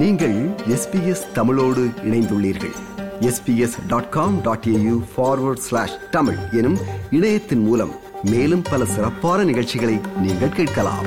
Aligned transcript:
நீங்கள் 0.00 0.34
எஸ்பிஎஸ் 0.68 1.32
தமிழோடு 1.32 1.84
இணைந்துள்ளீர்கள். 1.84 2.74
SBS 3.20 3.76
dot 3.88 4.08
com 4.08 4.42
dot 4.42 4.64
AU 4.68 5.02
forward 5.16 5.56
slash 5.56 6.10
Tamil 6.10 6.36
எனும் 6.52 6.78
இணையத்தின் 7.10 7.58
மூலம் 7.58 7.92
மேலும் 8.22 8.62
பல 8.70 8.84
சிறப்பான 8.84 9.44
நிகழ்ச்சிகளை 9.44 9.98
நீங்கள் 10.22 10.48
கேட்கலாம். 10.48 11.06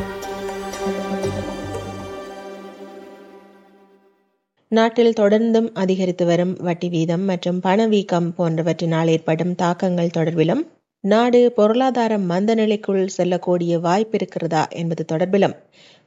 நாட்டில் 4.68 5.14
தொடர்ந்தும் 5.14 5.72
அதிகரித்து 5.74 6.26
வரும் 6.26 6.58
வட்டி 6.60 6.90
வீதம் 6.90 7.22
மற்றும் 7.22 7.60
பணவீக்கம் 7.60 8.34
போன்றவற்றினால் 8.38 9.08
ஏற்படும் 9.08 9.56
தாக்கங்கள் 9.56 10.10
தொடர்பிலும் 10.18 10.68
நாடு 11.00 11.52
பொருளாதார 11.52 12.18
மந்த 12.18 12.56
நிலைக்குள் 12.56 13.08
செல்லக்கூடிய 13.08 13.80
வாய்ப்பு 13.80 14.16
இருக்கிறதா 14.16 14.68
என்பது 14.68 15.06
தொடர்பிலும் 15.12 15.56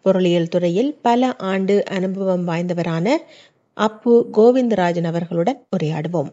பொருளியல் 0.03 0.49
துறையில் 0.49 0.99
பல 1.03 1.37
ஆண்டு 1.37 1.85
அனுபவம் 1.85 2.49
வாய்ந்தவரான 2.49 3.17
அப்பு 3.75 4.29
கோவிந்தராஜன் 4.33 5.05
அவர்களுடன் 5.05 5.67
உரையாடுவோம். 5.77 6.31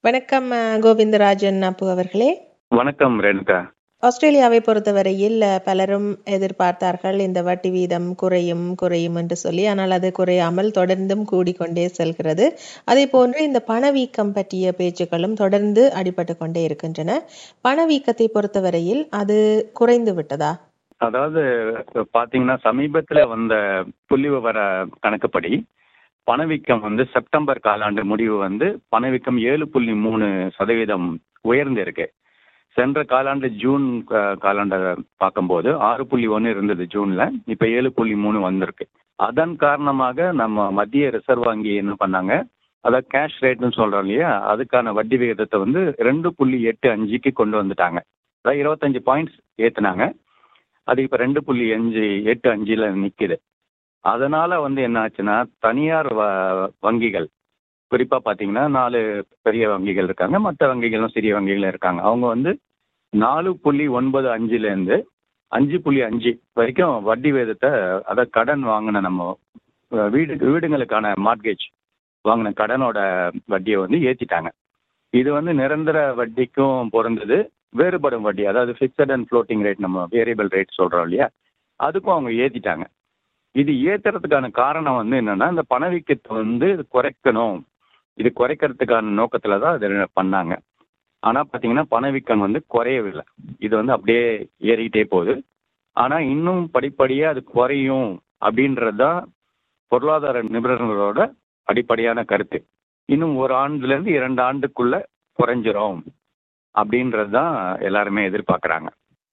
வணக்கம் 0.00 0.50
கோவிந்தராஜன் 0.52 1.60
அப்பு 1.60 1.90
அவர்களே. 1.90 2.48
வணக்கம் 2.68 3.20
ரேணுகா. 3.20 3.73
ஆஸ்திரேலியாவை 4.06 4.58
பொறுத்தவரையில் 4.60 5.36
பலரும் 5.66 6.08
எதிர்பார்த்தார்கள் 6.34 7.18
இந்த 7.26 7.40
வட்டி 7.42 7.70
வீதம் 7.74 8.08
குறையும் 8.22 8.64
குறையும் 8.80 9.16
என்று 9.20 9.36
சொல்லி. 9.42 9.62
ஆனால் 9.72 9.94
அது 9.96 10.08
குறையாமல் 10.18 10.70
தொடர்ந்தும் 10.78 11.22
கூடிக்கொண்டே 11.32 11.84
செல்கிறது. 11.98 12.46
அதே 12.84 13.04
போன்று 13.14 13.40
இந்த 13.48 13.60
பணவீக்கம் 13.70 14.32
பற்றிய 14.32 14.72
பேச்சுக்களும் 14.78 15.36
தொடர்ந்து 15.42 15.84
அடிபட்டு 16.00 16.34
கொண்டே 16.36 16.62
இருக்கின்றன. 16.68 17.18
பணவீக்கத்தை 17.66 18.26
பொறுத்தவரையில் 18.36 19.02
அது 19.20 19.38
குறைந்து 19.72 20.14
விட்டதா? 20.18 20.50
அதாவது 21.00 21.40
பாத்தீங்கன்னா 22.16 22.56
சமீபத்துல 22.66 23.22
வந்த 23.28 23.54
புள்ளி 24.06 24.28
விவர 24.28 24.58
கணக்குப்படி 25.06 25.52
பணவீக்கம் 26.26 26.84
வந்து 26.86 27.02
செப்டம்பர் 27.14 27.64
காலாண்டு 27.66 28.02
முடிவு 28.12 28.36
வந்து 28.44 28.66
பணவீக்கம் 28.88 29.40
ஏழு 29.50 29.64
புள்ளி 29.72 29.94
மூணு 30.04 30.28
சதவீதம் 30.58 31.08
உயர்ந்து 31.44 31.80
இருக்கு 31.80 32.06
சென்ற 32.74 33.02
காலாண்டு 33.02 33.48
ஜூன் 33.48 34.04
காலாண்டை 34.10 34.96
பார்க்கும்போது 35.16 35.78
ஆறு 35.78 36.06
புள்ளி 36.06 36.26
ஒன்று 36.26 36.50
இருந்தது 36.50 36.86
ஜூன்ல. 36.94 37.30
இப்ப 37.46 37.68
ஏழு 37.68 37.92
புள்ளி 37.92 38.14
மூணு 38.14 38.40
வந்திருக்கு. 38.40 38.86
அதன் 39.14 39.56
காரணமாக 39.56 40.32
நம்ம 40.32 40.70
மத்திய 40.70 41.10
ரிசர்வ் 41.10 41.44
வங்கி 41.44 41.74
என்ன 41.74 41.94
பண்ணாங்க? 42.06 42.42
அதாவது 42.80 43.18
கேஷ் 43.18 43.42
ரேட்னு 43.42 43.72
சொல்றோம் 43.76 43.98
இல்லையா? 43.98 44.56
அதுக்கான 44.56 44.92
வட்டி 44.92 45.16
விகிதத்தை 45.16 45.60
வந்து 45.60 45.94
ரெண்டு 45.98 46.34
புள்ளி 46.34 46.62
எட்டு 46.62 46.96
அஞ்சுக்கு 46.96 47.32
கொண்டு 47.32 47.64
வந்துட்டாங்க. 47.64 47.98
அதாவது 48.40 48.58
இருபத்தஞ்சு 48.62 49.00
பாயிண்ட்ஸ் 49.06 49.38
ஏத்துனாங்க. 49.58 50.12
அது 50.84 51.02
இப்ப 51.02 51.16
ரெண்டு 51.16 51.44
புள்ளி 51.44 51.72
அஞ்சு 51.72 52.24
எட்டு 52.24 52.56
அஞ்சுல 52.56 53.08
நிக்குது. 53.08 53.36
அதனால 54.00 54.60
வந்து 54.60 54.82
என்ன 54.82 55.06
ஆச்சுன்னா 55.06 55.44
தனியார் 55.58 56.14
வ- 56.14 56.68
வங்கிகள் 56.82 57.26
குறிப்பாக 57.94 58.22
பார்த்தீங்கன்னா 58.26 58.64
நாலு 58.78 59.00
பெரிய 59.46 59.64
வங்கிகள் 59.72 60.08
இருக்காங்க. 60.08 60.36
மற்ற 60.46 60.68
வங்கிகளும் 60.72 61.14
சிறிய 61.16 61.32
வங்கிகளும் 61.36 61.72
இருக்காங்க. 61.72 62.00
அவங்க 62.10 62.26
வந்து 62.34 62.52
நாலு 63.12 63.50
புள்ளி 63.64 63.84
ஒன்பது 63.98 64.28
அஞ்சுலேருந்து 64.36 64.96
அஞ்சு 65.52 65.76
புள்ளி 65.84 66.00
அஞ்சு 66.06 66.30
வரைக்கும் 66.58 66.94
வட்டி 67.08 67.30
வேதத்தை 67.36 67.70
அதை 68.10 68.22
கடன் 68.36 68.62
வாங்கின 68.70 69.02
நம்ம 69.08 69.26
வீடு 70.14 70.34
வீடுங்களுக்கான 70.52 71.12
மார்கேஜ் 71.26 71.64
வாங்கின 72.24 72.52
கடனோட 72.60 72.98
வட்டியை 73.52 73.78
வந்து 73.82 73.98
ஏற்றிட்டாங்க 74.10 74.50
இது 75.14 75.28
வந்து 75.36 75.52
நிரந்தர 75.60 75.98
வட்டிக்கும் 76.20 76.88
பொருந்தது. 76.94 77.36
வேறுபடும் 77.80 78.26
வட்டி 78.26 78.42
அதாவது 78.50 78.72
ஃபிக்ஸட் 78.78 79.12
அண்ட் 79.14 79.26
ஃப்ளோட்டிங் 79.28 79.62
ரேட் 79.66 79.84
நம்ம 79.84 80.06
வேரியபிள் 80.14 80.50
ரேட் 80.56 80.78
சொல்கிறோம் 80.78 81.06
இல்லையா? 81.06 81.26
அதுக்கும் 81.80 82.14
அவங்க 82.14 82.30
ஏற்றிட்டாங்க 82.42 82.84
இது 83.54 83.72
ஏற்றுறதுக்கான 83.92 84.50
காரணம் 84.62 84.98
வந்து 85.00 85.16
என்னென்னா 85.20 85.46
இந்த 85.54 85.64
பணவீக்கத்தை 85.72 86.30
வந்து 86.42 86.68
குறைக்கணும். 86.94 87.58
இது 88.18 88.28
குறைக்கிறதுக்கான 88.40 89.14
நோக்கத்துல 89.20 89.58
தான் 89.64 89.76
இது 89.78 90.08
பண்ணாங்க. 90.20 90.54
ஆனா 91.22 91.40
பாத்தீங்கன்னா 91.52 91.84
பணவீக்கம் 91.88 92.44
வந்து 92.46 92.60
குறையவில்லை. 92.66 93.24
இது 93.58 93.74
வந்து 93.76 93.92
அப்படியே 93.92 94.24
ஏறிக்கிட்டே 94.70 95.04
போகுது. 95.04 95.34
ஆனா 95.96 96.16
இன்னும் 96.32 96.62
படிப்படியே 96.74 97.24
அது 97.32 97.40
குறையும் 97.56 98.10
அப்படின்றது 98.46 98.96
தான் 98.96 99.18
பொருளாதார 99.92 100.42
நிபுணர்களோட 100.42 101.20
அடிப்படையான 101.68 102.24
கருத்து. 102.24 102.58
இன்னும் 103.08 103.36
ஒரு 103.36 103.54
ஆண்டுல 103.54 103.94
இருந்து 103.94 104.12
இரண்டு 104.12 104.40
ஆண்டுக்குள்ள 104.42 104.94
குறைஞ்சிரும் 105.38 106.00
அப்படின்றது 106.74 107.30
தான் 107.30 107.54
எல்லாருமே 107.78 108.22
எதிர்பார்க்கறாங்க. 108.30 108.88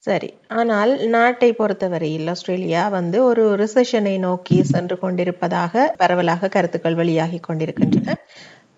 சரி. 0.07 0.29
ஆனால் 0.59 0.91
நாட்டை 1.07 1.49
பொறுத்தவரையில் 1.53 2.27
ஆஸ்திரேலியா 2.27 2.83
வந்து 2.89 3.17
ஒரு 3.23 3.43
ரிசெஷனை 3.55 4.13
நோக்கி 4.19 4.57
சென்று 4.63 4.95
கொண்டிருப்பதாக 4.99 5.83
பரவலாக 5.97 6.47
கருத்துக்கள் 6.47 6.95
வெளியாகி 6.95 7.39
கொண்டிருக்கின்றன. 7.39 8.15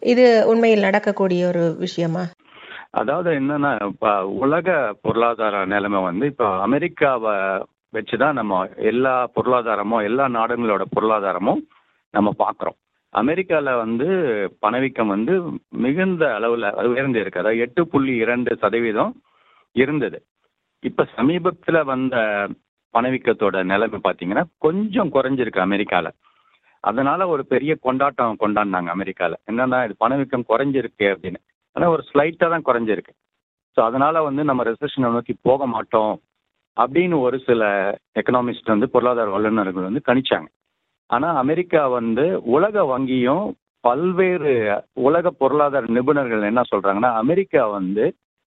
இது 0.04 0.24
உண்மையில் 0.46 0.86
நடக்கக்கூடிய 0.86 1.48
ஒரு 1.48 1.64
விஷயமா? 1.80 2.24
அதாவது 2.92 3.30
என்னன்னா 3.32 3.72
இப்ப 3.86 4.10
உலக 4.38 4.68
பொருளாதார 5.02 5.66
நிலைமை 5.66 6.02
வந்து 6.04 6.26
இப்போ 6.26 6.48
அமெரிக்காவை 6.60 7.34
வச்சுதான் 7.94 8.32
நம்ம 8.32 8.54
எல்லா 8.92 9.14
பொருளாதாரமும் 9.36 10.04
எல்லா 10.04 10.26
நாடுகளோட 10.30 10.84
பொருளாதாரமும் 10.96 11.62
நம்ம 12.14 12.34
பார்க்குறோம் 12.40 12.78
அமெரிக்கால 13.14 13.78
வந்து 13.78 14.08
பணவீக்கம் 14.60 15.08
வந்து 15.08 15.34
மிகுந்த 15.78 16.24
அளவுல 16.38 16.72
அது 16.72 16.90
உயர்ந்து 16.90 17.20
இருக்கு. 17.20 17.40
அதாவது 17.40 17.60
எட்டு 17.60 17.88
புள்ளி 17.88 18.16
இரண்டு 18.16 18.58
சதவீதம் 18.62 19.12
இருந்தது. 19.76 20.18
இப்ப 20.84 21.08
சமீபத்துல 21.18 21.84
வந்த 21.84 22.16
பணவீக்கத்தோட 22.94 23.64
நிலைமை 23.64 24.00
பாத்தீங்கன்னா 24.04 24.44
கொஞ்சம் 24.58 25.12
குறைஞ்சிருக்கு 25.14 25.60
அமெரிக்கால. 25.60 26.08
அதனால 26.84 27.28
ஒரு 27.28 27.44
பெரிய 27.46 27.74
கொண்டாட்டம் 27.86 28.40
கொண்டாடினாங்க 28.44 28.90
அமெரிக்கால. 28.96 29.34
என்னன்னா 29.50 29.78
இது 29.86 29.96
பணவீக்கம் 29.98 30.50
குறைஞ்சிருக்கு 30.52 31.06
அப்படின்னு. 31.14 31.40
ஆனா 31.76 31.86
ஒரு 31.90 32.04
ஸ்லைட்டா 32.10 32.48
தான் 32.54 32.68
குறைஞ்சிருக்கு. 32.70 33.14
ஸோ 33.78 33.80
அதனால 33.82 34.16
வந்து 34.24 34.42
நம்ம 34.44 34.64
ரெசெஷனை 34.64 35.10
நோக்கி 35.12 35.34
போக 35.42 35.66
மாட்டோம் 35.66 36.14
அப்படின்னு 36.78 37.16
ஒரு 37.28 37.38
சில 37.40 37.64
எக்கனாமிஸ்ட் 38.20 38.74
வந்து 38.74 38.88
பொருளாதார 38.90 39.30
வல்லுநர்கள் 39.30 39.88
வந்து 39.90 40.02
கணிச்சாங்க. 40.08 40.48
ஆனா 41.10 41.28
அமெரிக்கா 41.44 41.82
வந்து 42.00 42.26
உலக 42.56 42.84
வங்கியும் 42.94 43.46
பல்வேறு 43.84 44.52
உலக 45.08 45.32
பொருளாதார 45.42 45.86
நிபுணர்கள் 45.98 46.50
என்ன 46.52 46.62
சொல்றாங்கன்னா 46.72 47.12
அமெரிக்கா 47.24 47.64
வந்து 47.70 48.06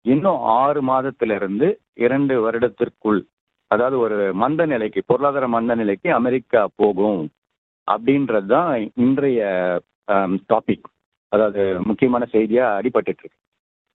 இன்னும் 0.05 0.41
ஆறு 0.61 0.81
மாதத்துல 0.81 1.35
இருந்து 1.35 1.67
இரண்டு 2.05 2.33
வருடத்திற்குள் 2.45 3.21
அதாவது 3.71 3.97
ஒரு 3.99 4.17
மந்த 4.33 4.65
நிலைக்கு 4.65 4.99
பொருளாதார 5.05 5.45
மந்த 5.47 5.75
நிலைக்கு 5.75 6.09
அமெரிக்கா 6.13 6.61
போகும். 6.75 7.21
அப்படின்றது 7.87 8.47
தான் 8.55 8.71
இன்றைய 9.05 9.41
டாபிக் 10.51 10.87
அதாவது 11.31 11.61
முக்கியமான 11.89 12.23
செய்தியா 12.33 12.65
அடிபட்டு 12.79 13.11
இருக்கு 13.11 13.29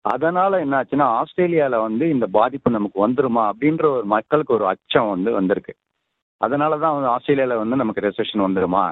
அதனால 0.05 0.59
என்ன 0.65 0.75
ஆச்சுன்னா 0.81 1.07
ஆஸ்திரேலியால 1.21 1.79
வந்து 1.87 2.05
இந்த 2.09 2.27
பாதிப்பு 2.37 2.71
நமக்கு 2.71 2.99
வந்துருமா 3.07 3.43
அப்படின்ற 3.51 3.85
ஒரு 3.97 4.07
மக்களுக்கு 4.15 4.53
ஒரு 4.57 4.67
அச்சம் 4.67 5.11
வந்து 5.15 5.31
வந்திருக்கு. 5.39 5.73
அதனால 6.41 6.79
தான் 6.85 6.95
வந்து 6.97 7.11
ஆஸ்திரேலியால 7.15 7.57
வந்து 7.63 7.77
நமக்கு 7.77 8.05
ரெசெஷன் 8.07 8.47
வந்துருமா? 8.47 8.85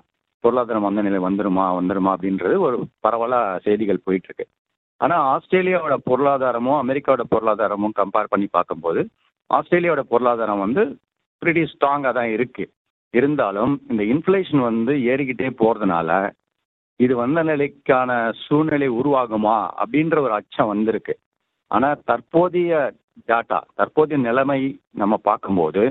பொருளாதார 0.45 0.81
மந்த 0.81 1.03
நிலை 1.03 1.21
வந்துருமா? 1.27 1.67
வந்துருமா 1.79 2.11
அப்படின்றது 2.17 2.57
ஒரு 2.67 2.77
பரவலா 3.07 3.41
செய்திகள் 3.67 4.05
போயிட்டு 4.07 4.29
இருக்கு 4.31 4.47
ஆனா 5.01 5.17
ஆஸ்திரேலியாவோட 5.33 5.97
பொருளாதாரமும் 6.11 6.81
அமெரிக்காவோட 6.83 7.25
பொருளாதாரமும் 7.33 7.97
கம்பேர் 8.01 8.33
பண்ணி 8.33 8.49
பார்க்கும்போது 8.51 9.03
ஆஸ்திரேலியாவோட 9.51 10.03
பொருளாதாரம் 10.13 10.65
வந்து 10.67 10.83
பிரிட்டி 11.43 11.63
ஸ்ட்ராங்காக 11.73 12.13
தான் 12.13 12.31
இருக்கு. 12.37 12.65
இருந்தாலும் 13.15 13.73
இந்த 13.91 14.03
இன்ஃப்ளேஷன் 14.15 14.63
வந்து 14.71 14.93
ஏறிக்கிட்டே 15.13 15.49
போறதுனால 15.61 16.11
இது 17.01 17.15
வந்த 17.17 17.41
நிலைக்கான 17.43 18.11
சூழ்நிலை 18.45 18.89
உருவாகுமா 19.01 19.57
அப்படின்ற 19.83 20.17
ஒரு 20.21 20.33
அச்சம் 20.33 20.71
வந்திருக்கு. 20.73 21.15
ஆனா 21.71 21.89
தற்போதைய 22.09 22.73
டாட்டா 23.29 23.59
தற்போதைய 23.75 24.19
நிலைமை 24.29 24.61
நம்ம 25.01 25.15
பார்க்கும்போது 25.29 25.83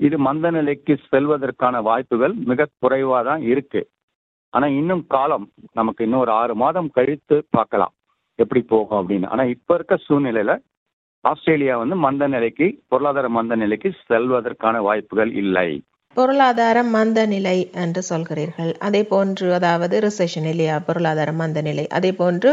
இது 0.00 0.16
மந்த 0.18 0.50
நிலைக்கு 0.50 0.94
செல்வதற்கான 1.10 1.76
வாய்ப்புகள் 1.82 2.34
மிக 2.50 2.66
குறைவாக 2.78 3.22
தான் 3.28 3.42
இருக்கு. 3.42 3.80
ஆனா 4.52 4.66
இன்னும் 4.80 5.04
காலம் 5.06 5.46
நமக்கு 5.72 6.04
இன்னும் 6.04 6.20
ஒரு 6.20 6.32
ஆறு 6.40 6.54
மாதம் 6.54 6.90
கழித்து 6.90 7.36
பார்க்கலாம் 7.56 7.94
எப்படி 8.38 8.60
போகும் 8.72 8.98
அப்படின்னு. 9.00 9.26
ஆனா 9.26 9.44
இப்ப 9.54 9.74
இருக்க 9.74 9.94
சூழ்நிலையில 10.08 10.52
ஆஸ்திரேலியா 11.24 11.76
வந்து 11.76 11.96
மந்த 12.06 12.26
நிலைக்கு 12.34 12.66
பொருளாதார 12.88 13.28
மந்த 13.28 13.56
நிலைக்கு 13.56 13.88
செல்வதற்கான 14.08 14.80
வாய்ப்புகள் 14.88 15.32
இல்லை. 15.42 15.68
பொருளாதார 16.18 16.78
மந்த 16.94 17.20
நிலை 17.32 17.56
என்று 17.82 18.00
சொல்கிறீர்கள். 18.10 18.70
அதே 18.86 19.00
போன்று 19.10 19.46
அதாவது 19.58 19.96
ரிசெஷன் 20.04 20.46
இல்லையா? 20.52 20.76
பொருளாதார 20.86 21.30
மந்த 21.40 21.60
நிலை 21.66 21.84
அதே 21.98 22.10
போன்று 22.20 22.50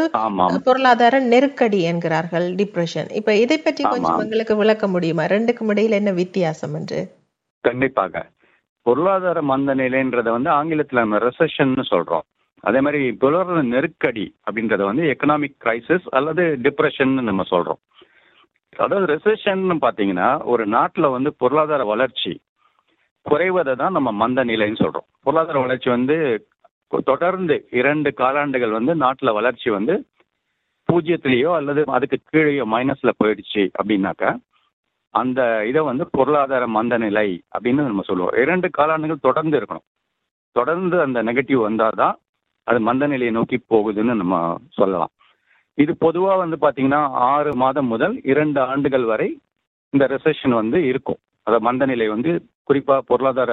பொருளாதார 0.67 1.19
நெருக்கடி 1.31 1.79
என்கிறார்கள். 1.91 2.47
டிப்ரெஷன் 2.59 3.09
இப்ப 3.19 3.35
இதை 3.43 3.57
பற்றி 3.57 3.83
கொஞ்சம் 3.83 4.11
ஆமாம். 4.11 4.23
எங்களுக்கு 4.23 4.55
விளக்க 4.55 4.87
முடியுமா? 4.87 5.23
ரெண்டுக்கும் 5.33 5.71
இடையில 5.73 5.99
என்ன 6.01 6.11
வித்தியாசம் 6.21 6.73
என்று? 6.73 6.99
கண்டிப்பாக. 7.63 8.23
பொருளாதார 8.85 9.41
மந்த 9.51 9.75
நிலைன்றத 9.75 10.29
வந்து 10.37 10.51
ஆங்கிலத்துல 10.59 11.03
நம்ம 11.03 11.23
ரெசஷன் 11.27 11.75
சொல்றோம். 11.91 12.25
அதே 12.63 12.79
மாதிரி 12.81 13.03
பொருளாதார 13.21 13.61
நெருக்கடி 13.73 14.25
அப்படின்றத 14.47 14.83
வந்து 14.91 15.03
எக்கனாமிக் 15.13 15.59
கிரைசிஸ் 15.65 16.07
அல்லது 16.19 16.43
டிப்ரெஷன் 16.65 17.13
நம்ம 17.29 17.45
சொல்றோம். 17.53 17.81
அதாவது 18.83 19.07
ரெசெஷன் 19.13 19.63
பாத்தீங்கன்னா 19.85 20.29
ஒரு 20.53 20.63
நாட்டுல 20.67 21.11
வந்து 21.17 21.29
பொருளாதார 21.41 21.83
வளர்ச்சி 21.93 22.33
குறைவதை 23.25 23.73
தான் 23.81 23.95
நம்ம 23.97 24.09
மந்த 24.23 24.39
நிலைன்னு 24.51 24.81
சொல்றோம். 24.83 25.07
பொருளாதார 25.25 25.59
வளர்ச்சி 25.65 25.89
வந்து 25.95 26.17
தொடர்ந்து 27.11 27.55
இரண்டு 27.79 28.09
காலாண்டுகள் 28.19 28.75
வந்து 28.77 28.93
நாட்டில் 29.03 29.37
வளர்ச்சி 29.37 29.69
வந்து 29.77 29.93
பூஜ்ஜியத்திலேயோ 30.89 31.51
அல்லது 31.59 31.81
அதுக்கு 31.97 32.17
கீழேயோ 32.31 32.65
மைனஸில் 32.73 33.17
போயிடுச்சு 33.21 33.63
அப்படின்னாக்கா 33.79 34.31
அந்த 35.13 35.39
இதை 35.69 35.81
வந்து 35.89 36.05
பொருளாதார 36.17 36.63
மந்த 36.77 36.95
நிலை 37.05 37.27
அப்படின்னு 37.55 37.87
நம்ம 37.89 38.03
சொல்லுவோம். 38.09 38.35
இரண்டு 38.43 38.67
காலாண்டுகள் 38.77 39.25
தொடர்ந்து 39.27 39.55
இருக்கணும். 39.59 39.87
தொடர்ந்து 40.55 40.97
அந்த 41.05 41.19
நெகட்டிவ் 41.27 41.61
வந்தால் 41.67 41.99
தான் 42.01 42.15
அது 42.67 42.79
மந்த 42.89 43.05
நிலையை 43.13 43.31
நோக்கி 43.37 43.57
போகுதுன்னு 43.71 44.13
நம்ம 44.21 44.35
சொல்லலாம். 44.79 45.11
இது 45.83 45.93
பொதுவாக 46.05 46.41
வந்து 46.43 46.57
பார்த்தீங்கன்னா 46.61 47.01
ஆறு 47.31 47.51
மாதம் 47.63 47.91
முதல் 47.93 48.15
இரண்டு 48.31 48.59
ஆண்டுகள் 48.71 49.05
வரை 49.11 49.29
இந்த 49.93 50.05
ரெசெஷன் 50.13 50.55
வந்து 50.61 50.77
இருக்கும். 50.91 51.19
அதை 51.47 51.57
மந்த 51.67 51.85
நிலை 51.91 52.07
வந்து 52.15 52.31
குறிப்பாக 52.67 53.01
பொருளாதார 53.01 53.51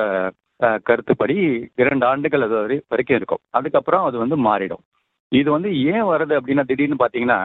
கருத்துப்படி 0.87 1.37
இரண்டு 1.77 2.05
ஆண்டுகள் 2.07 2.45
அது 2.47 2.55
வரை 2.55 2.77
வரைக்கும் 2.89 3.17
இருக்கும். 3.17 3.43
அதுக்கப்புறம் 3.51 4.05
அது 4.05 4.17
வந்து 4.19 4.37
மாறிடும். 4.49 4.83
இது 5.33 5.49
வந்து 5.51 5.71
ஏன் 5.93 6.07
வருது 6.13 6.35
அப்படின்னா 6.39 6.65
திடீர்னு 6.67 6.99
பார்த்தீங்கன்னா 7.01 7.41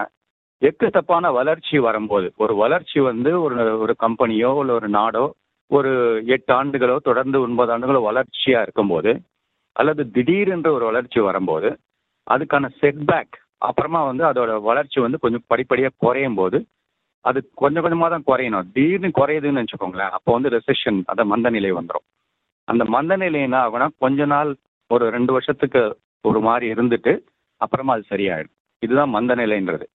எக்கு 0.61 0.87
தப்பான 0.89 1.31
வளர்ச்சி 1.31 1.77
வரும்போது 1.79 2.27
ஒரு 2.37 2.53
வளர்ச்சி 2.55 2.99
வந்து 3.01 3.31
ஒரு 3.41 3.55
ஒரு 3.79 3.93
கம்பெனியோ 3.99 4.51
இல்லை 4.61 4.75
ஒரு 4.75 4.89
நாடோ 4.89 5.25
ஒரு 5.71 5.91
எட்டு 6.27 6.51
ஆண்டுகளோ 6.53 6.95
தொடர்ந்து 6.99 7.37
ஒன்பது 7.41 7.71
ஆண்டுகளோ 7.73 8.01
வளர்ச்சியா 8.07 8.59
இருக்கும்போது 8.61 9.11
அல்லது 9.75 10.03
திடீரென்று 10.11 10.69
ஒரு 10.73 10.85
வளர்ச்சி 10.85 11.19
வரும்போது 11.19 11.69
அதுக்கான 12.27 12.69
செட்பேக் 12.81 13.35
அப்புறமா 13.61 14.01
வந்து 14.03 14.23
அதோட 14.25 14.51
வளர்ச்சி 14.61 14.99
வந்து 14.99 15.19
கொஞ்சம் 15.19 15.45
படிப்படியாக 15.47 15.97
குறையும் 15.97 16.35
போது 16.35 16.57
அது 17.29 17.39
கொஞ்சம் 17.61 17.83
கொஞ்சமாக 17.85 18.09
தான் 18.13 18.27
குறையணும். 18.29 18.67
திடீர்னு 18.75 19.09
குறையுதுன்னு 19.19 19.61
வச்சுக்கோங்களேன். 19.63 20.13
அப்போ 20.17 20.29
வந்து 20.35 20.49
ரெசெஷன் 20.57 20.99
அந்த 21.11 21.23
மந்த 21.31 21.49
நிலை 21.55 21.71
வந்துடும் 21.79 22.05
அந்த 22.67 22.83
மந்த 22.95 23.13
நிலை 23.23 23.39
என்ன 23.47 23.57
ஆகுனா 23.65 23.87
கொஞ்ச 24.03 24.25
நாள் 24.33 24.49
ஒரு 24.91 25.05
ரெண்டு 25.15 25.31
வருஷத்துக்கு 25.35 25.81
ஒரு 26.25 26.39
மாதிரி 26.47 26.65
இருந்துட்டு 26.73 27.13
அப்புறமா 27.61 27.93
அது 27.95 28.03
சரியாயிடும். 28.13 28.55
இதுதான் 28.83 29.13
மந்த 29.15 29.31
நிலைன்றது. 29.41 29.85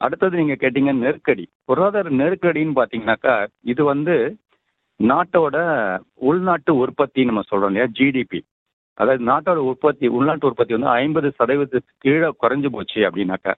அடுத்தது 0.00 0.34
நீங்க 0.40 0.54
கேட்டீங்க 0.62 0.92
நெருக்கடி. 1.04 1.44
பொருளாதார 1.68 2.10
நெருக்கடின்னு 2.22 2.78
பார்த்தீங்கன்னாக்கா 2.78 3.34
இது 3.72 3.82
வந்து 3.92 4.14
நாட்டோட 5.00 5.56
உள்நாட்டு 6.28 6.72
உற்பத்தி 6.82 7.20
நம்ம 7.28 7.42
சொல்றோம் 7.50 7.70
இல்லையா 7.72 7.88
ஜிடிபி 7.98 8.40
அதாவது 8.98 9.22
நாட்டோட 9.30 9.60
உற்பத்தி 9.70 10.06
உள்நாட்டு 10.18 10.48
உற்பத்தி 10.50 10.74
வந்து 10.76 10.92
ஐம்பது 11.02 11.28
சதவீதத்துக்கு 11.38 12.02
கீழே 12.04 12.28
குறைஞ்சு 12.42 12.68
போச்சு 12.76 13.00
அப்படின்னாக்கா 13.08 13.52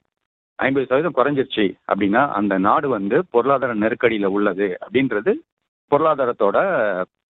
ஐம்பது 0.65 0.87
சதவீதம் 0.87 1.17
குறைஞ்சிருச்சு 1.17 1.65
அப்படின்னா 1.91 2.21
அந்த 2.39 2.53
நாடு 2.67 2.87
வந்து 2.97 3.17
பொருளாதார 3.33 3.75
நெருக்கடியில் 3.83 4.33
உள்ளது 4.37 4.67
அப்படின்றது 4.83 5.31
பொருளாதாரத்தோட 5.91 6.57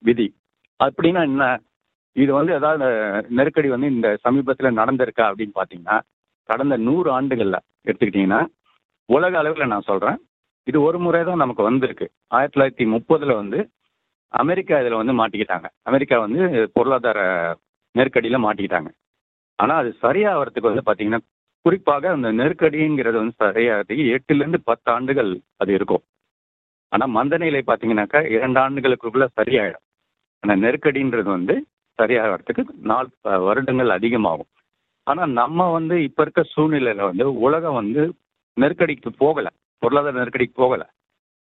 விதி. 0.08 0.28
அப்படின்னா 0.80 1.22
என்ன? 1.30 1.44
இது 2.16 2.32
வந்து 2.38 2.52
ஏதாவது 2.60 2.86
நெருக்கடி 3.38 3.70
வந்து 3.74 3.88
இந்த 3.96 4.08
சமீபத்தில் 4.26 4.78
நடந்திருக்கா 4.80 5.26
அப்படின்னு 5.30 5.56
பார்த்தீங்கன்னா 5.60 5.98
கடந்த 6.50 6.76
நூறு 6.88 7.10
ஆண்டுகளில் 7.18 7.66
எடுத்துக்கிட்டிங்கன்னா 7.88 8.42
உலக 9.10 9.38
அளவில் 9.42 9.72
நான் 9.74 9.90
சொல்கிறேன் 9.92 10.20
இது 10.68 10.78
ஒரு 10.88 10.98
முறை 11.00 11.22
தான் 11.24 11.42
நமக்கு 11.44 11.64
வந்திருக்கு. 11.70 12.08
ஆயிரத்தி 12.36 12.56
தொள்ளாயிரத்தி 12.56 12.86
முப்பதில் 12.94 13.40
வந்து 13.42 13.60
அமெரிக்கா 14.34 14.80
இதில் 14.82 15.02
வந்து 15.02 15.14
மாட்டிக்கிட்டாங்க. 15.20 15.68
அமெரிக்கா 15.90 16.16
வந்து 16.26 16.42
பொருளாதார 16.76 17.20
நெருக்கடியில் 17.96 18.44
மாட்டிக்கிட்டாங்க. 18.46 18.90
ஆனால் 19.60 19.80
அது 19.82 19.92
சரியாகிறதுக்கு 20.06 20.72
வந்து 20.72 20.84
பார்த்தீங்கன்னா 20.88 21.22
குறிப்பாக 21.66 22.10
அந்த 22.16 22.30
நெருக்கடிங்கிறது 22.40 23.18
வந்து 23.22 23.36
சரியாகிறதுக்கு 23.46 24.06
எட்டுலேருந்து 24.16 24.60
பத்து 24.70 24.88
ஆண்டுகள் 24.96 25.32
அது 25.62 25.72
இருக்கும். 25.74 26.04
ஆனால் 26.92 27.14
மந்தநிலை 27.18 27.62
பார்த்தீங்கன்னாக்கா 27.66 28.20
இரண்டு 28.36 28.60
ஆண்டுகளுக்குள்ள 28.64 29.26
சரியாயிடும். 29.40 29.86
ஆனால் 30.44 30.62
நெருக்கடின்றது 30.66 31.30
வந்து 31.38 31.56
சரியாகிறதுக்கு 32.00 32.64
நாள் 32.92 33.10
வருடங்கள் 33.48 33.98
அதிகமாகும். 33.98 34.52
ஆனால் 35.08 35.32
நம்ம 35.42 35.70
வந்து 35.78 35.96
இப்போ 36.08 36.22
இருக்க 36.24 36.42
சூழ்நிலையில் 36.54 37.08
வந்து 37.10 37.26
உலகம் 37.48 37.78
வந்து 37.82 38.02
நெருக்கடிக்கு 38.58 39.12
போகலை. 39.24 39.52
பொருளாதார 39.82 40.18
நெருக்கடிக்கு 40.20 40.56
போகலை. 40.64 40.88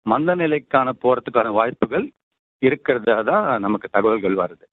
மந்த 0.06 0.36
நிலைக்கான 0.36 0.90
போகிறதுக்கான 1.04 1.50
வாய்ப்புகள் 1.60 2.06
இருக்கிறதா 2.62 3.18
தான் 3.32 3.48
நமக்கு 3.66 3.88
தகவல்கள் 3.90 4.36
வருது. 4.44 4.66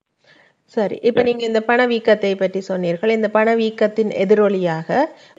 சரி 0.74 0.96
இப்ப 1.08 1.20
நீங்க 1.26 1.42
இந்த 1.48 1.60
பணவீக்கத்தை 1.68 2.30
பற்றி 2.40 2.60
சொன்னீர்கள். 2.70 3.12
இந்த 3.16 3.28
பணவீக்கத்தின் 3.36 4.10
எதிரொலியாக 4.22 4.88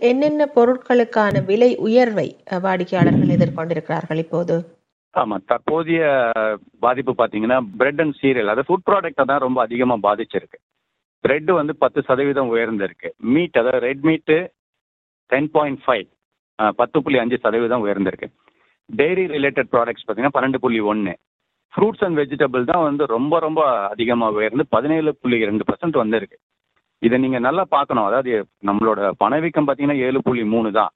என்னென்ன 0.09 0.47
பொருட்களுக்கான 0.55 1.43
விலை 1.49 1.71
உயர்வை 1.87 2.27
வாடிக்கையாளர்கள் 2.65 3.35
எதிர்கொண்டிருக்கிறார்கள் 3.35 4.21
இப்போது? 4.25 4.55
ஆமாம் 5.21 5.43
தற்போதைய 5.51 6.01
பாதிப்பு 6.85 7.13
பார்த்தீங்கன்னா 7.19 7.59
பிரெட் 7.79 8.01
அண்ட் 8.03 8.17
சீரியல் 8.21 8.51
அதாவது 8.51 8.67
ஃபுட் 8.69 8.87
ப்ராடக்டை 8.89 9.25
தான் 9.31 9.45
ரொம்ப 9.45 9.59
அதிகமாக 9.67 10.05
பாதிச்சிருக்கு. 10.07 10.59
பிரெட் 11.23 11.51
வந்து 11.59 11.73
பத்து 11.83 11.99
சதவீதம் 12.09 12.51
உயர்ந்திருக்கு. 12.55 13.09
மீட் 13.33 13.59
அதாவது 13.61 13.85
red 13.87 14.05
meat 14.09 14.37
ten 15.31 15.49
point 15.55 15.81
five 15.85 16.07
பத்து 16.81 16.97
புள்ளி 17.03 17.17
அஞ்சு 17.23 17.37
சதவீதம் 17.45 17.83
உயர்ந்திருக்கு. 17.85 18.27
டெய்ரி 18.89 19.25
ரிலேட்டட் 19.35 19.71
ப்ராடக்ட்ஸ் 19.73 20.05
பார்த்தீங்கன்னா 20.05 20.37
பன்னெண்டு 20.37 20.61
புள்ளி 20.63 20.79
ஒன்று 20.91 21.13
ஃப்ரூட்ஸ் 21.73 22.03
அண்ட் 22.05 22.19
வெஜிடபிள் 22.19 22.63
தான் 22.71 22.85
வந்து 22.87 23.03
ரொம்ப 23.15 23.33
ரொம்ப 23.45 23.61
அதிகமாக 23.93 24.37
உயர்ந்து 24.39 24.63
பதினேழு 24.75 25.11
புள்ளி 25.21 25.37
ரெண்டு 25.49 25.67
பர்சன்ட் 25.69 26.01
வந்திருக்கு. 26.03 26.37
இதை 27.01 27.17
நீங்கள் 27.23 27.45
நல்லா 27.47 27.63
பார்க்கணும். 27.75 28.07
அதாவது 28.09 28.31
நம்மளோட 28.69 29.01
பணவீக்கம் 29.23 29.67
பார்த்தீங்கன்னா 29.67 30.01
ஏழு 30.07 30.19
புள்ளி 30.27 30.43
மூணு 30.53 30.69
தான். 30.79 30.91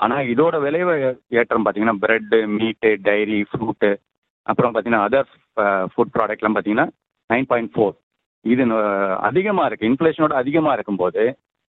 ஆனால் 0.00 0.28
இதோட 0.32 0.56
விளைவு 0.64 0.92
ஏற்றம் 1.40 1.64
பார்த்தீங்கன்னா 1.66 1.96
ப்ரெட்டு 2.02 2.38
மீட்டு 2.58 2.90
டைரி 3.06 3.38
ஃப்ரூட்டு 3.50 3.90
அப்புறம் 4.46 4.72
பார்த்தீங்கன்னா 4.72 5.06
அதர் 5.08 5.30
ஃபுட் 5.92 6.12
ப்ராடக்ட்லாம் 6.16 6.56
பார்த்தீங்கன்னா 6.56 6.86
நைன் 7.30 7.48
பாயிண்ட் 7.50 7.72
ஃபோர் 7.74 7.96
இது 8.44 8.64
அதிகமாக 9.28 9.66
இருக்குது 9.68 9.90
இன்ஃப்ளேஷனோட 9.90 10.34
அதிகமாக 10.42 10.76
இருக்கும்போது 10.76 11.22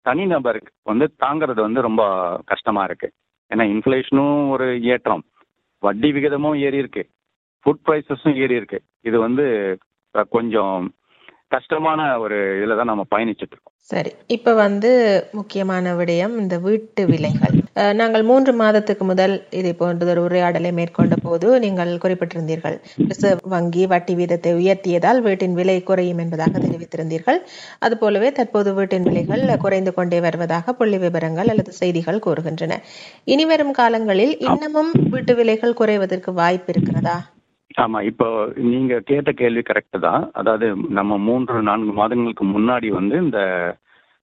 தனிநபருக்கு 0.07 0.73
வந்து 0.91 1.07
தாங்கிறது 1.25 1.61
வந்து 1.67 1.81
ரொம்ப 1.89 2.03
கஷ்டமாக 2.53 2.89
இருக்குது 2.89 3.15
ஏன்னா 3.51 3.65
இன்ஃப்ளேஷனும் 3.75 4.39
ஒரு 4.55 4.67
ஏற்றம். 4.95 5.23
வட்டி 5.83 6.09
விகிதமும் 6.17 6.59
ஏறி 6.67 6.79
இருக்கு. 6.83 7.03
ஃபுட் 7.65 7.85
ப்ரைஸஸும் 7.89 8.39
ஏறி 8.45 8.55
இருக்கு. 8.61 8.81
இது 9.09 9.17
வந்து 9.27 9.47
கொஞ்சம் 10.37 10.77
கஷ்டமான 11.55 12.01
ஒரு 12.25 12.37
இதில் 12.59 12.79
தான் 12.79 12.91
நம்ம 12.91 13.03
பயணிச்சுட்டு 13.15 13.55
இருக்கோம். 13.55 13.73
சரி. 13.93 14.11
இப்ப 14.35 14.53
வந்து 14.65 14.91
முக்கியமான 15.39 15.93
விடயம் 15.99 16.35
இந்த 16.43 16.57
வீட்டு 16.67 17.03
விலைகள். 17.11 17.55
நாங்கள் 18.01 18.25
மூன்று 18.29 18.53
மாதத்துக்கு 18.61 19.05
முதல் 19.11 19.35
இதை 19.59 19.73
போன்ற 19.81 20.07
ஒரு 20.13 20.21
உரையாடலை 20.27 20.71
மேற்கொண்ட 20.79 21.17
போது 21.27 21.49
நீங்கள் 21.65 21.93
குறிப்பிட்டிருந்தீர்கள் 22.05 22.77
ரிசர்வ் 23.11 23.43
வங்கி 23.55 23.85
வட்டி 23.93 24.15
வீதத்தை 24.21 24.53
உயர்த்தியதால் 24.61 25.21
வீட்டின் 25.27 25.57
விலை 25.61 25.77
குறையும் 25.91 26.23
என்பதாக 26.25 26.63
தெரிவித்திருந்தீர்கள். 26.65 27.41
அதுபோலவே 27.87 28.31
தற்போது 28.39 28.73
வீட்டின் 28.79 29.07
விலைகள் 29.11 29.45
குறைந்து 29.67 29.93
கொண்டே 29.99 30.21
வருவதாக 30.27 30.75
புள்ளி 30.81 31.01
விவரங்கள் 31.05 31.53
அல்லது 31.55 31.75
செய்திகள் 31.83 32.25
கூறுகின்றன. 32.29 32.81
இனிவரும் 33.35 33.77
காலங்களில் 33.81 34.35
இன்னமும் 34.49 34.93
வீட்டு 35.15 35.35
விலைகள் 35.43 35.79
குறைவதற்கு 35.83 36.33
வாய்ப்பு 36.43 36.73
இருக்கிறதா? 36.75 37.17
ஆமா 37.75 38.03
இப்போ 38.03 38.27
நீங்க 38.57 39.01
கேட்ட 39.01 39.33
கேள்வி 39.33 39.61
கரெக்ட் 39.61 39.99
தான். 40.01 40.31
அதாவது 40.33 40.77
நம்ம 40.89 41.19
மூன்று 41.19 41.63
நான்கு 41.63 41.93
மாதங்களுக்கு 41.93 42.45
முன்னாடி 42.45 42.89
வந்து 42.89 43.17
இந்த 43.17 43.41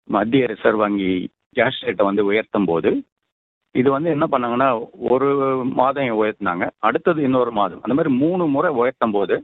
மத்திய 0.07 0.45
ரிசர்வ் 0.45 0.77
வங்கி 0.77 1.11
கேஷ் 1.55 1.81
ரேட்டை 1.81 2.03
வந்து 2.03 2.25
உயர்த்தும் 2.25 2.65
போது 2.65 2.89
இது 3.75 3.91
வந்து 3.91 4.09
என்ன 4.09 4.25
பண்ணாங்கன்னா 4.31 4.67
ஒரு 5.09 5.27
மாதம் 5.73 6.23
உயர்த்தினாங்க. 6.23 6.69
அடுத்தது 6.79 7.21
இன்னொரு 7.21 7.51
மாதம். 7.51 7.81
அந்த 7.81 7.93
மாதிரி 7.93 8.13
மூணு 8.15 8.47
முறை 8.47 8.73
உயர்த்தும் 8.73 9.11
போது 9.11 9.35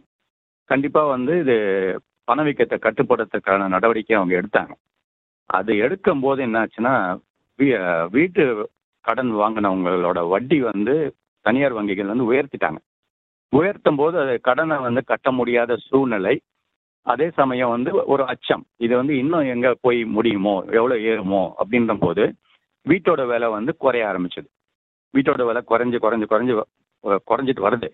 கண்டிப்பா 0.70 1.06
வந்து 1.06 1.40
இது 1.40 1.56
பணவீக்கத்தை 2.28 2.78
கட்டுப்படுத்துறதுக்கான 2.78 3.68
நடவடிக்கை 3.68 4.16
அவங்க 4.16 4.42
எடுத்தாங்க. 4.42 4.74
அது 5.50 5.78
எடுக்கும் 5.78 6.20
போது 6.20 6.46
என்னாச்சுன்னா 6.46 6.94
வீ- 7.60 8.10
வீட்டு 8.10 8.44
கடன் 9.02 9.34
வாங்கினவங்களோட 9.36 10.28
வட்டி 10.28 10.62
வந்து 10.62 11.16
தனியார் 11.46 11.76
வங்கிகள் 11.76 12.06
வந்து 12.06 12.34
உயர்த்திட்டாங்க. 12.34 12.80
உயர்த்தும் 13.54 13.96
போது 13.96 14.20
அது 14.20 14.42
கடனை 14.42 14.78
வந்து 14.78 15.04
கட்ட 15.04 15.32
முடியாத 15.32 15.76
சூழ்நிலை. 15.76 16.42
அதே 17.02 17.30
சமயம் 17.30 17.70
வந்து 17.70 18.06
ஒரு 18.06 18.28
அச்சம். 18.28 18.66
இது 18.78 18.96
வந்து 18.96 19.18
இன்னும் 19.18 19.40
எங்க 19.40 19.76
போய் 19.82 20.06
முடியுமோ 20.06 20.64
எவ்வளவு 20.72 21.00
ஏறுமோ 21.00 21.52
அப்படின்ற 21.58 21.98
போது 22.00 22.36
வீட்டோட 22.90 23.28
விலை 23.28 23.50
வந்து 23.50 23.78
குறைய 23.78 24.06
ஆரம்பிச்சது. 24.08 24.50
வீட்டோட 25.18 25.46
விலை 25.46 25.62
குறைஞ்சு 25.68 25.98
குறைஞ்சு 26.02 26.26
குறைஞ்சு 26.30 26.62
வ- 27.04 27.18
குறைஞ்சிட்டு 27.32 27.66
வருது. 27.70 27.90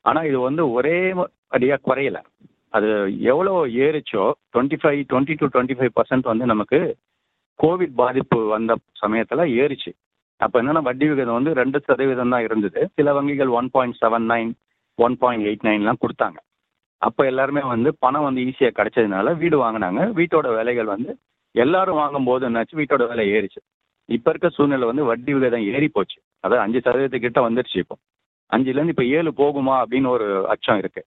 ஆனா 0.00 0.22
இது 0.22 0.40
வந்து 0.40 0.70
ஒரே 0.70 1.12
அடியா 1.56 1.76
குறையல. 1.84 2.22
அது 2.68 3.20
எவ்வளோ 3.20 3.66
ஏறிச்சோ 3.66 4.32
twenty 4.52 4.76
five 4.82 5.02
twenty 5.08 5.34
two 5.38 5.46
twenty 5.46 5.78
five 5.78 5.88
percent 5.96 6.22
வந்து 6.22 6.46
நமக்கு 6.46 6.96
கோவிட் 7.62 7.94
பாதிப்பு 7.94 8.46
வந்த 8.46 8.76
சமயத்தில் 8.92 9.60
ஏறிச்சு. 9.60 9.92
அப்போ 10.36 10.62
என்னென்னா 10.62 10.82
வட்டி 10.82 11.08
விகிதம் 11.08 11.34
வந்து 11.34 11.54
ரெண்டு 11.54 11.80
சதவீதம் 11.80 12.28
தான் 12.28 12.42
இருந்தது. 12.42 12.88
சில 12.94 13.22
வங்கிகள் 13.22 13.48
one 13.48 13.70
point 13.70 13.96
seven 14.00 14.32
nine 14.32 14.52
one 15.04 15.16
point 15.22 15.46
eight 15.48 15.66
நைன்லாம் 15.68 16.02
கொடுத்தாங்க. 16.02 16.38
அப்போ 17.02 17.22
எல்லாருமே 17.26 17.62
வந்து 17.74 17.90
பணம் 17.98 18.26
வந்து 18.26 18.40
ஈஸியாக 18.40 18.76
கிடைச்சதுனால 18.78 19.36
வீடு 19.36 19.56
வாங்கினாங்க. 19.64 20.02
வீட்டோட 20.18 20.46
விலைகள் 20.58 20.92
வந்து 20.94 21.10
எல்லாரும் 21.54 22.00
வாங்கும்போது 22.02 22.44
என்னாச்சு? 22.48 22.78
வீட்டோட 22.80 23.02
விலை 23.08 23.26
ஏறிச்சு. 23.36 23.60
இப்போ 24.08 24.30
இருக்க 24.30 24.48
சூழ்நிலை 24.48 24.86
வந்து 24.86 25.04
வட்டி 25.04 25.32
விகிதம் 25.34 25.66
ஏறி 25.74 25.88
போச்சு. 25.88 26.18
அதாவது 26.40 26.62
அஞ்சு 26.64 26.78
சதவீதத்துக்கிட்ட 26.78 27.40
வந்துருச்சு 27.46 27.78
இப்போ. 27.84 27.96
அஞ்சுலேருந்து 28.50 28.94
இப்போ 28.94 29.06
ஏழு 29.18 29.30
போகுமா 29.36 29.74
அப்படின்னு 29.82 30.08
ஒரு 30.08 30.26
அச்சம் 30.48 30.78
இருக்கு. 30.78 31.02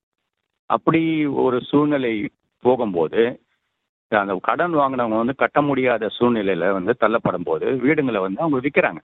அப்படி 0.70 1.02
ஒரு 1.26 1.58
சூழ்நிலை 1.70 2.14
போகும்போது 2.64 3.22
அந்த 4.12 4.34
கடன் 4.42 4.76
வாங்கினவங்க 4.76 5.18
வந்து 5.22 5.36
கட்ட 5.36 5.60
முடியாத 5.62 6.10
சூழ்நிலையில 6.18 6.72
வந்து 6.72 6.94
தள்ளப்படும் 7.00 7.48
போது 7.50 7.66
வீடுங்களை 7.84 8.20
வந்து 8.22 8.42
அவங்க 8.44 8.58
விற்கிறாங்க 8.66 9.02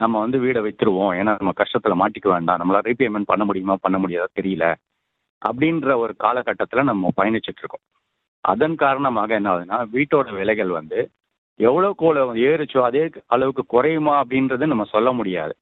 நம்ம 0.00 0.20
வந்து 0.20 0.38
வீடை 0.38 0.60
வச்சிருவோம் 0.66 1.12
ஏன்னா 1.18 1.32
நம்ம 1.40 1.52
கஷ்டத்துல 1.62 1.94
மாட்டிக்க 2.02 2.28
வேண்டாம். 2.28 2.58
நம்மளால 2.60 2.86
ரீபேமெண்ட் 2.90 3.30
பண்ண 3.32 3.42
முடியுமா 3.44 3.74
பண்ண 3.80 3.96
முடியாதா 3.98 4.28
தெரியல. 4.40 4.66
அப்படின்ற 5.42 5.88
ஒரு 5.96 6.12
காலகட்டத்தில் 6.16 6.88
நம்ம 6.90 7.10
பயணிச்சுட்டு 7.16 7.62
இருக்கோம். 7.62 7.84
அதன் 8.44 8.74
காரணமாக 8.74 9.34
என்ன 9.34 9.50
ஆகுதுன்னா 9.52 9.78
வீட்டோட 9.92 10.28
விலைகள் 10.38 10.70
வந்து 10.70 10.98
எவ்வளோ 11.60 11.88
எவ்வளோ 12.00 12.22
ஏறுச்சோ 12.48 12.80
அதே 12.80 13.02
அளவுக்கு 13.26 13.62
குறையுமா 13.66 14.14
அப்படின்றது 14.22 14.64
நம்ம 14.66 14.84
சொல்ல 14.84 15.08
முடியாது. 15.12 15.54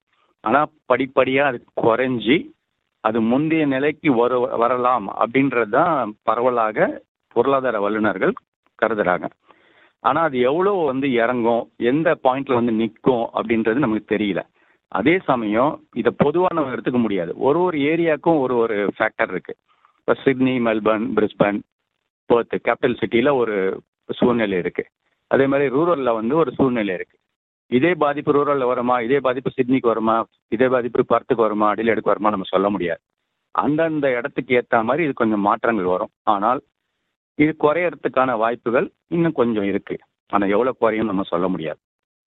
ஆனால் 0.44 0.70
படிப்படியாக 0.86 1.50
அது 1.50 1.58
குறைஞ்சி 1.82 2.36
அது 3.04 3.18
முந்தைய 3.20 3.64
நிலைக்கு 3.66 4.08
வரு 4.14 4.38
வரலாம் 4.62 5.06
அப்படின்றது 5.22 5.70
தான் 5.70 6.12
பரவலாக 6.22 6.86
பொருளாதார 7.36 7.76
வல்லுநர்கள் 7.80 8.32
கருதுறாங்க. 8.78 9.26
ஆனால் 10.02 10.26
அது 10.28 10.38
எவ்வளோ 10.50 10.72
வந்து 10.92 11.08
இறங்கும் 11.22 11.62
எந்த 11.90 12.08
பாயிண்ட்ல 12.24 12.58
வந்து 12.60 12.72
நிற்கும் 12.80 13.26
அப்படின்றது 13.34 13.84
நமக்கு 13.84 14.12
தெரியல. 14.14 14.40
அதே 14.92 15.14
சமயம் 15.28 15.72
இதை 16.00 16.10
பொதுவாக 16.24 16.56
நம்ம 16.56 16.72
எடுத்துக்க 16.74 16.98
முடியாது. 16.98 17.32
ஒரு 17.46 17.58
ஒரு 17.66 17.76
ஏரியாவுக்கும் 17.92 18.40
ஒரு 18.44 18.54
ஒரு 18.64 18.76
ஃபேக்டர் 18.96 19.30
இருக்கு. 19.34 19.54
இப்போ 19.98 20.14
Sydney 20.24 20.54
Melbourne 20.66 21.06
Brisbane 21.16 21.60
Perth 22.30 22.56
capital 22.66 22.98
சிட்டியில் 23.00 23.38
ஒரு 23.42 23.54
சூழ்நிலை 24.10 24.58
இருக்கு. 24.58 24.84
அதே 25.30 25.44
மாதிரி 25.46 25.66
ரூரலில் 25.76 26.18
வந்து 26.20 26.34
ஒரு 26.36 26.50
சூழ்நிலை 26.58 26.94
இருக்கு. 26.94 27.16
இதே 27.70 27.92
பாதிப்பு 27.94 28.30
ரூரலில் 28.32 28.70
வருமா 28.70 28.96
இதே 29.00 29.18
பாதிப்பு 29.26 29.50
சிட்னிக்கு 29.56 29.92
வருமா 29.92 30.16
இதே 30.48 30.66
பாதிப்பு 30.68 31.04
பர்த்துக்கு 31.12 31.46
வருமா 31.46 31.66
அடிலேடுக்கு 31.72 32.12
வருமா 32.12 32.32
நம்ம 32.34 32.48
சொல்ல 32.54 32.68
முடியாது. 32.70 33.00
அந்தந்த 33.54 34.06
இடத்துக்கு 34.18 34.52
ஏற்ற 34.58 34.82
மாதிரி 34.88 35.04
இது 35.06 35.14
கொஞ்சம் 35.22 35.46
மாற்றங்கள் 35.48 35.92
வரும். 35.94 36.12
ஆனால் 36.34 36.60
இது 37.34 37.56
குறையறதுக்கான 37.60 38.36
வாய்ப்புகள் 38.36 38.92
இன்னும் 39.06 39.32
கொஞ்சம் 39.32 39.64
இருக்கு. 39.64 39.98
ஆனால் 40.26 40.50
எவ்வளோ 40.50 40.72
குறையும் 40.72 41.06
நம்ம 41.06 41.22
சொல்ல 41.22 41.48
முடியாது. 41.48 41.78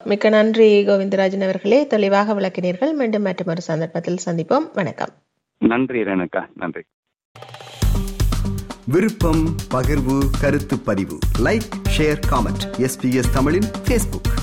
மிக்க 0.03 0.29
நன்றி 0.29 0.85
கோவிந்தராஜன் 0.87 1.43
அவர்களே. 1.43 1.87
தெளிவாக 1.87 2.33
விளக்கினீர்கள். 2.33 2.93
மீண்டும் 2.93 3.21
மற்றொரு 3.21 3.61
சந்தர்ப்பத்தில் 3.61 4.17
சந்திப்போம். 4.25 4.71
வணக்கம். 4.73 5.09
நன்றி 5.57 6.01
ரேணுகா. 6.01 6.47
நன்றி. 6.55 6.81
விருப்பம் 8.85 9.45
பகிர்வு 9.73 10.23
கருத்து 10.41 10.79
பதிவு. 10.79 11.17
லைக் 11.43 11.69
ஷேர் 11.97 12.19
காமெண்ட் 12.31 12.63
எஸ்பிஎஸ் 12.77 13.33
தமிழின் 13.33 13.67
ஃபேஸ்புக் 13.87 14.38